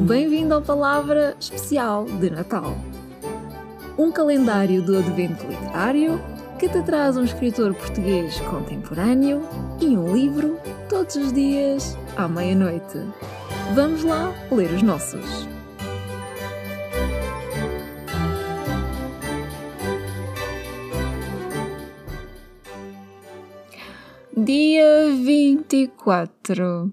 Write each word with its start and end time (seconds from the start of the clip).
Bem-vindo 0.00 0.54
ao 0.54 0.62
Palavra 0.62 1.36
Especial 1.38 2.06
de 2.06 2.30
Natal. 2.30 2.78
Um 3.98 4.10
calendário 4.10 4.80
do 4.80 4.96
Advento 4.96 5.46
Literário 5.46 6.18
que 6.58 6.68
te 6.68 6.82
traz 6.82 7.16
um 7.16 7.24
escritor 7.24 7.74
português 7.74 8.40
contemporâneo 8.40 9.42
e 9.80 9.96
um 9.96 10.14
livro 10.14 10.58
todos 10.88 11.16
os 11.16 11.32
dias 11.32 11.96
à 12.16 12.26
meia-noite. 12.26 12.98
Vamos 13.74 14.04
lá 14.04 14.32
ler 14.50 14.72
os 14.72 14.82
nossos. 14.82 15.57
Dia 24.44 25.10
24, 25.16 26.92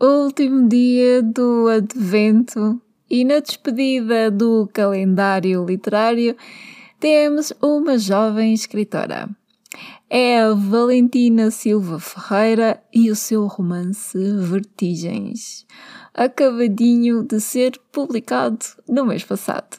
último 0.00 0.68
dia 0.68 1.22
do 1.22 1.68
Advento, 1.68 2.82
e 3.08 3.24
na 3.24 3.38
despedida 3.38 4.28
do 4.28 4.68
calendário 4.72 5.64
literário 5.64 6.36
temos 6.98 7.52
uma 7.62 7.96
jovem 7.96 8.52
escritora. 8.52 9.30
É 10.08 10.40
a 10.40 10.52
Valentina 10.52 11.52
Silva 11.52 12.00
Ferreira 12.00 12.82
e 12.92 13.08
o 13.08 13.14
seu 13.14 13.46
romance 13.46 14.18
Vertigens, 14.18 15.64
acabadinho 16.12 17.22
de 17.22 17.40
ser 17.40 17.78
publicado 17.92 18.66
no 18.88 19.06
mês 19.06 19.22
passado. 19.22 19.76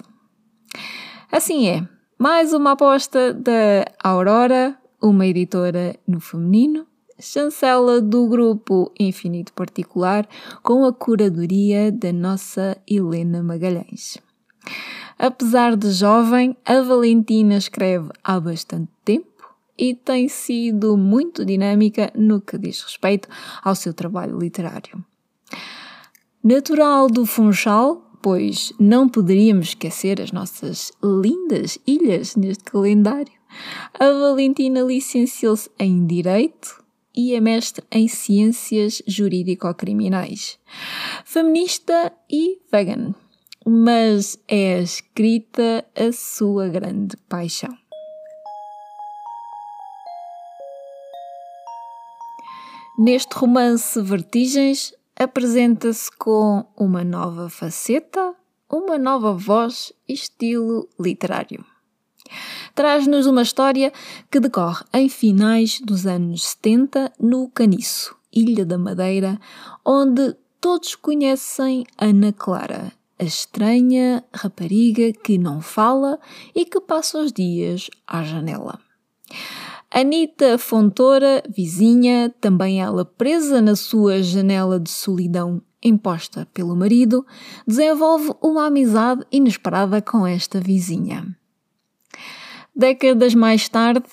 Assim 1.29 1.67
é, 1.67 1.85
mais 2.17 2.53
uma 2.53 2.71
aposta 2.71 3.33
da 3.33 3.85
Aurora, 4.01 4.77
uma 5.01 5.25
editora 5.25 5.99
no 6.07 6.21
feminino, 6.21 6.87
chancela 7.21 8.01
do 8.01 8.27
grupo 8.27 8.91
Infinito 8.99 9.53
Particular, 9.53 10.27
com 10.61 10.83
a 10.85 10.91
curadoria 10.91 11.91
da 11.91 12.11
nossa 12.11 12.77
Helena 12.87 13.41
Magalhães. 13.43 14.17
Apesar 15.17 15.75
de 15.75 15.91
jovem, 15.91 16.57
a 16.65 16.81
Valentina 16.81 17.55
escreve 17.55 18.09
há 18.23 18.39
bastante 18.39 18.89
tempo 19.05 19.27
e 19.77 19.93
tem 19.93 20.27
sido 20.27 20.97
muito 20.97 21.45
dinâmica 21.45 22.11
no 22.15 22.41
que 22.41 22.57
diz 22.57 22.81
respeito 22.81 23.29
ao 23.63 23.75
seu 23.75 23.93
trabalho 23.93 24.37
literário. 24.37 25.03
Natural 26.43 27.07
do 27.07 27.25
Funchal, 27.25 28.11
pois 28.21 28.73
não 28.79 29.07
poderíamos 29.07 29.69
esquecer 29.69 30.19
as 30.19 30.31
nossas 30.31 30.91
lindas 31.03 31.77
ilhas 31.85 32.35
neste 32.35 32.63
calendário, 32.63 33.31
a 33.99 34.05
Valentina 34.05 34.81
licenciou-se 34.81 35.69
em 35.77 36.05
Direito 36.05 36.81
e 37.15 37.35
é 37.35 37.41
mestre 37.41 37.83
em 37.91 38.07
Ciências 38.07 39.01
Jurídico-Criminais. 39.07 40.59
Feminista 41.25 42.13
e 42.29 42.59
vegan, 42.71 43.13
mas 43.65 44.37
é 44.47 44.75
a 44.75 44.81
escrita 44.81 45.85
a 45.95 46.11
sua 46.11 46.67
grande 46.67 47.17
paixão. 47.29 47.75
Neste 52.99 53.33
romance 53.35 53.99
Vertigens, 54.01 54.93
apresenta-se 55.17 56.11
com 56.17 56.65
uma 56.77 57.03
nova 57.03 57.49
faceta, 57.49 58.35
uma 58.69 58.97
nova 58.97 59.33
voz 59.33 59.91
e 60.07 60.13
estilo 60.13 60.87
literário 60.99 61.65
traz-nos 62.73 63.25
uma 63.25 63.41
história 63.41 63.91
que 64.29 64.39
decorre 64.39 64.83
em 64.93 65.09
finais 65.09 65.79
dos 65.81 66.05
anos 66.05 66.43
70 66.43 67.13
no 67.19 67.49
Caniço, 67.49 68.15
Ilha 68.33 68.65
da 68.65 68.77
Madeira, 68.77 69.39
onde 69.85 70.35
todos 70.59 70.95
conhecem 70.95 71.85
Ana 71.97 72.31
Clara, 72.31 72.91
a 73.19 73.23
estranha 73.23 74.23
rapariga 74.33 75.11
que 75.11 75.37
não 75.37 75.61
fala 75.61 76.19
e 76.55 76.65
que 76.65 76.79
passa 76.79 77.19
os 77.19 77.31
dias 77.31 77.89
à 78.07 78.23
janela. 78.23 78.79
Anita 79.93 80.57
Fontoura, 80.57 81.43
vizinha, 81.49 82.33
também 82.39 82.81
ela 82.81 83.03
presa 83.03 83.61
na 83.61 83.75
sua 83.75 84.23
janela 84.23 84.79
de 84.79 84.89
solidão 84.89 85.61
imposta 85.83 86.47
pelo 86.53 86.75
marido, 86.75 87.25
desenvolve 87.67 88.33
uma 88.41 88.67
amizade 88.67 89.25
inesperada 89.31 90.01
com 90.01 90.25
esta 90.25 90.59
vizinha. 90.59 91.35
Décadas 92.75 93.35
mais 93.35 93.67
tarde, 93.67 94.05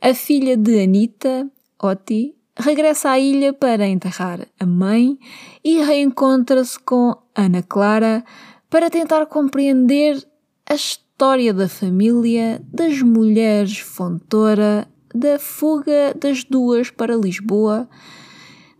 a 0.00 0.14
filha 0.14 0.56
de 0.56 0.82
Anita, 0.82 1.50
Oti, 1.82 2.34
regressa 2.58 3.10
à 3.10 3.18
ilha 3.18 3.52
para 3.52 3.86
enterrar 3.86 4.46
a 4.58 4.64
mãe 4.64 5.18
e 5.62 5.82
reencontra-se 5.82 6.78
com 6.78 7.14
Ana 7.34 7.62
Clara 7.62 8.24
para 8.70 8.88
tentar 8.88 9.26
compreender 9.26 10.26
a 10.68 10.74
história 10.74 11.52
da 11.52 11.68
família, 11.68 12.62
das 12.72 13.02
mulheres 13.02 13.78
Fontoura, 13.78 14.88
da 15.14 15.38
fuga 15.38 16.14
das 16.18 16.42
duas 16.42 16.90
para 16.90 17.16
Lisboa, 17.16 17.86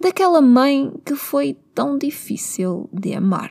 daquela 0.00 0.40
mãe 0.40 0.92
que 1.04 1.14
foi 1.14 1.58
tão 1.74 1.98
difícil 1.98 2.88
de 2.90 3.12
amar. 3.14 3.50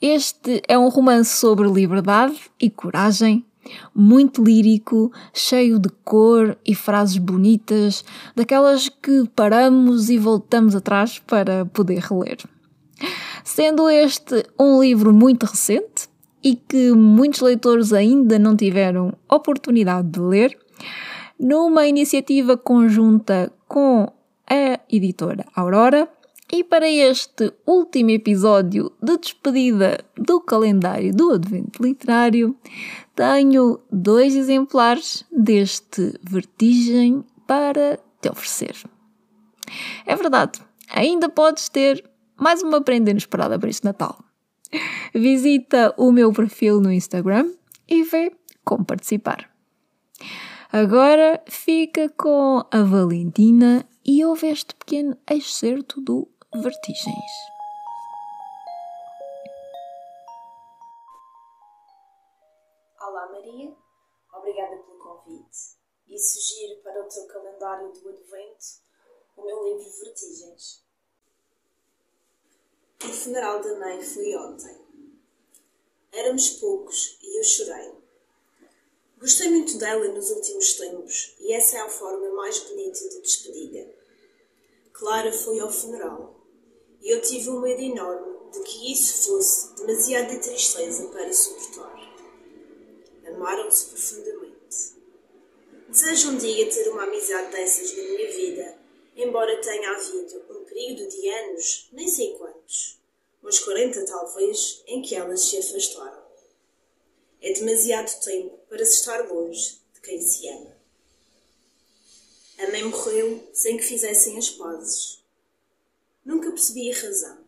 Este 0.00 0.60
é 0.68 0.76
um 0.78 0.88
romance 0.88 1.36
sobre 1.36 1.68
liberdade 1.68 2.38
e 2.60 2.68
coragem, 2.68 3.46
muito 3.94 4.42
lírico, 4.42 5.12
cheio 5.32 5.78
de 5.78 5.88
cor 6.04 6.56
e 6.64 6.74
frases 6.74 7.18
bonitas, 7.18 8.04
daquelas 8.34 8.88
que 8.88 9.28
paramos 9.34 10.10
e 10.10 10.18
voltamos 10.18 10.74
atrás 10.74 11.18
para 11.18 11.64
poder 11.66 11.98
reler. 11.98 12.38
Sendo 13.44 13.88
este 13.88 14.44
um 14.58 14.80
livro 14.80 15.12
muito 15.12 15.44
recente 15.46 16.08
e 16.42 16.56
que 16.56 16.92
muitos 16.92 17.40
leitores 17.40 17.92
ainda 17.92 18.38
não 18.38 18.56
tiveram 18.56 19.14
oportunidade 19.28 20.08
de 20.08 20.20
ler, 20.20 20.58
numa 21.38 21.86
iniciativa 21.86 22.56
conjunta 22.56 23.52
com 23.66 24.12
a 24.48 24.80
editora 24.90 25.44
Aurora, 25.54 26.08
e 26.52 26.62
para 26.62 26.86
este 26.86 27.50
último 27.66 28.10
episódio 28.10 28.92
de 29.02 29.16
despedida 29.16 30.04
do 30.14 30.38
calendário 30.38 31.10
do 31.10 31.32
Advento 31.32 31.82
Literário, 31.82 32.54
tenho 33.16 33.80
dois 33.90 34.36
exemplares 34.36 35.24
deste 35.32 36.14
Vertigem 36.22 37.24
para 37.46 37.98
te 38.20 38.28
oferecer. 38.28 38.76
É 40.04 40.14
verdade, 40.14 40.60
ainda 40.90 41.30
podes 41.30 41.70
ter 41.70 42.04
mais 42.38 42.62
uma 42.62 42.82
prenda 42.82 43.10
inesperada 43.10 43.58
para 43.58 43.70
este 43.70 43.86
Natal. 43.86 44.22
Visita 45.14 45.94
o 45.96 46.12
meu 46.12 46.32
perfil 46.34 46.82
no 46.82 46.92
Instagram 46.92 47.50
e 47.88 48.02
vê 48.02 48.30
como 48.62 48.84
participar. 48.84 49.50
Agora 50.70 51.42
fica 51.46 52.10
com 52.10 52.62
a 52.70 52.82
Valentina 52.82 53.86
e 54.04 54.24
ouve 54.24 54.48
este 54.48 54.74
pequeno 54.74 55.16
excerto 55.30 56.00
do 56.00 56.31
vertigens. 56.60 57.32
Olá 63.00 63.26
Maria, 63.32 63.74
obrigada 64.34 64.76
pelo 64.76 64.98
convite 64.98 65.78
e 66.08 66.18
sugiro 66.18 66.82
para 66.82 67.02
o 67.02 67.08
teu 67.08 67.26
calendário 67.26 67.90
do 67.92 68.08
Advento 68.10 68.82
o 69.34 69.44
meu 69.44 69.64
livro 69.64 69.90
Vertigens. 70.04 70.84
O 73.02 73.08
funeral 73.08 73.62
da 73.62 73.78
mãe 73.78 74.02
foi 74.02 74.36
ontem. 74.36 74.78
Éramos 76.12 76.50
poucos 76.50 77.18
e 77.22 77.38
eu 77.38 77.44
chorei. 77.44 77.94
Gostei 79.18 79.48
muito 79.48 79.78
dela 79.78 80.06
nos 80.08 80.30
últimos 80.30 80.74
tempos 80.74 81.34
e 81.40 81.54
essa 81.54 81.78
é 81.78 81.80
a 81.80 81.88
forma 81.88 82.30
mais 82.34 82.58
bonita 82.58 83.08
de 83.08 83.22
despedida. 83.22 83.90
Clara 84.92 85.32
foi 85.32 85.58
ao 85.58 85.70
funeral 85.70 86.31
e 87.02 87.10
eu 87.10 87.20
tive 87.20 87.50
um 87.50 87.60
medo 87.60 87.82
enorme 87.82 88.32
de 88.52 88.60
que 88.60 88.92
isso 88.92 89.28
fosse 89.28 89.74
demasiado 89.74 90.30
de 90.30 90.38
tristeza 90.38 91.08
para 91.08 91.32
suportar. 91.32 92.00
Amaram-se 93.26 93.86
profundamente. 93.86 94.52
Desejo 95.88 96.30
um 96.30 96.38
dia 96.38 96.70
ter 96.70 96.88
uma 96.90 97.02
amizade 97.02 97.50
dessas 97.50 97.96
na 97.96 98.02
minha 98.04 98.30
vida, 98.30 98.78
embora 99.16 99.60
tenha 99.60 99.90
havido 99.90 100.44
um 100.50 100.64
período 100.64 101.08
de 101.08 101.28
anos, 101.28 101.88
nem 101.92 102.06
sei 102.06 102.34
quantos, 102.34 103.00
uns 103.42 103.58
40 103.58 104.04
talvez, 104.06 104.82
em 104.86 105.02
que 105.02 105.16
elas 105.16 105.40
se 105.40 105.58
afastaram. 105.58 106.22
É 107.40 107.52
demasiado 107.52 108.22
tempo 108.22 108.56
para 108.68 108.84
se 108.84 109.00
estar 109.00 109.28
longe 109.28 109.80
de 109.92 110.00
quem 110.00 110.20
se 110.20 110.48
ama. 110.48 110.76
A 112.58 112.70
mãe 112.70 112.84
morreu 112.84 113.42
sem 113.52 113.76
que 113.76 113.82
fizessem 113.82 114.38
as 114.38 114.50
pazes 114.50 115.21
Nunca 116.24 116.50
percebi 116.50 116.90
a 116.92 117.00
razão. 117.00 117.44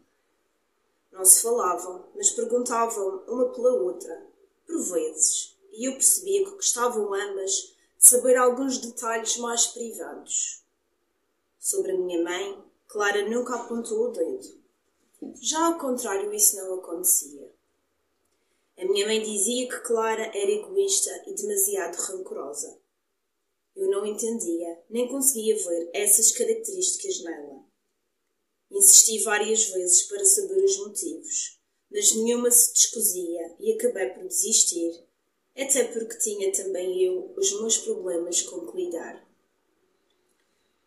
Não 1.13 1.25
se 1.25 1.43
falavam, 1.43 2.09
mas 2.15 2.31
perguntavam 2.31 3.23
uma 3.29 3.49
pela 3.53 3.73
outra, 3.73 4.27
por 4.67 4.83
vezes, 4.83 5.57
e 5.73 5.89
eu 5.89 5.93
percebia 5.93 6.45
que 6.45 6.51
gostavam 6.51 7.15
ambas 7.15 7.51
de 7.53 7.75
saber 7.99 8.37
alguns 8.37 8.79
detalhes 8.79 9.37
mais 9.37 9.67
privados. 9.69 10.65
Sobre 11.59 11.93
a 11.93 11.97
minha 11.97 12.23
mãe, 12.23 12.65
Clara 12.89 13.29
nunca 13.29 13.55
apontou 13.55 14.09
o 14.09 14.13
dedo. 14.13 14.63
Já 15.41 15.67
ao 15.67 15.79
contrário, 15.79 16.33
isso 16.33 16.57
não 16.57 16.75
acontecia. 16.75 17.51
A 18.77 18.85
minha 18.85 19.07
mãe 19.07 19.23
dizia 19.23 19.69
que 19.69 19.81
Clara 19.81 20.25
era 20.25 20.51
egoísta 20.51 21.11
e 21.27 21.35
demasiado 21.35 21.97
rancorosa. 21.97 22.77
Eu 23.75 23.89
não 23.89 24.05
entendia, 24.05 24.83
nem 24.91 25.09
conseguia 25.09 25.57
ver 25.57 25.91
essas 25.93 26.33
características 26.33 27.23
nela. 27.23 27.64
Insisti 28.71 29.23
várias 29.23 29.67
vezes 29.67 30.03
para 30.03 30.25
saber 30.25 30.65
os 30.65 30.79
motivos, 30.79 31.61
mas 31.91 32.15
nenhuma 32.17 32.51
se 32.51 32.73
descosia 32.73 33.55
e 33.61 33.73
acabei 33.73 34.11
por 34.11 34.27
desistir, 34.27 34.93
até 35.57 35.85
porque 35.85 36.19
tinha 36.19 36.53
também 36.53 37.03
eu 37.05 37.33
os 37.37 37.53
meus 37.61 37.79
problemas 37.79 38.43
com 38.43 38.67
que 38.67 38.77
lidar. 38.77 39.25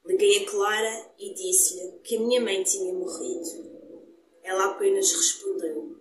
Liguei 0.06 0.44
a 0.44 0.50
Clara 0.50 1.12
e 1.20 1.34
disse-lhe 1.34 2.00
que 2.00 2.18
a 2.18 2.20
minha 2.20 2.42
mãe 2.42 2.64
tinha 2.64 2.94
morrido. 2.94 3.78
Ela 4.44 4.72
apenas 4.72 5.12
respondeu: 5.12 5.98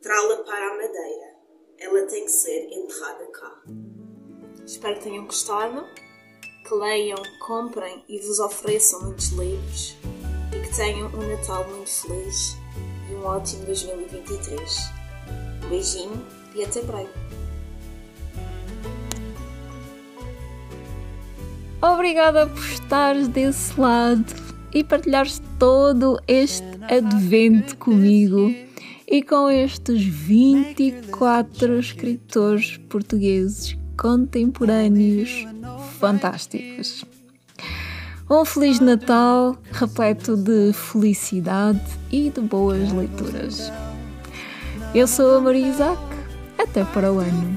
Trá-la 0.00 0.44
para 0.44 0.72
a 0.72 0.76
madeira. 0.76 1.38
Ela 1.78 2.06
tem 2.06 2.24
que 2.24 2.30
ser 2.30 2.72
enterrada 2.72 3.26
cá. 3.26 3.64
Espero 4.64 4.96
que 4.96 5.04
tenham 5.04 5.26
gostado, 5.26 5.84
que 6.66 6.74
leiam, 6.74 7.20
comprem 7.46 8.04
e 8.08 8.20
vos 8.20 8.40
ofereçam 8.40 9.02
muitos 9.02 9.28
livros 9.30 9.96
tenham 10.78 11.08
um 11.08 11.28
Natal 11.28 11.68
muito 11.68 11.90
feliz 11.90 12.56
e 13.10 13.14
um 13.14 13.24
ótimo 13.24 13.64
2023. 13.64 14.92
Um 15.64 15.68
beijinho 15.68 16.26
e 16.54 16.62
até 16.64 16.80
breve. 16.82 17.10
Obrigada 21.82 22.46
por 22.46 22.64
estares 22.64 23.26
desse 23.26 23.78
lado 23.78 24.24
e 24.72 24.84
partilhares 24.84 25.42
todo 25.58 26.20
este 26.28 26.64
advento 26.88 27.76
comigo 27.76 28.54
e 29.04 29.20
com 29.20 29.50
estes 29.50 30.00
24 30.04 31.80
escritores 31.80 32.76
portugueses 32.88 33.76
contemporâneos 33.96 35.44
fantásticos. 35.98 37.04
Um 38.30 38.44
Feliz 38.44 38.78
Natal 38.78 39.56
repleto 39.72 40.36
de 40.36 40.74
felicidade 40.74 41.80
e 42.12 42.28
de 42.28 42.42
boas 42.42 42.92
leituras. 42.92 43.72
Eu 44.94 45.08
sou 45.08 45.38
a 45.38 45.40
Maria 45.40 45.66
Isaac. 45.66 45.98
Até 46.58 46.84
para 46.84 47.10
o 47.10 47.20
ano. 47.20 47.56